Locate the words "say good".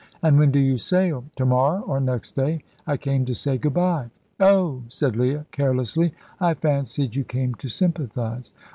3.35-3.75